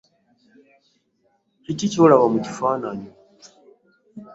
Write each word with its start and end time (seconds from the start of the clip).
Kiki 1.63 1.85
ky’olaba 1.91 2.25
mu 2.33 2.39
kifaananyi? 2.45 3.09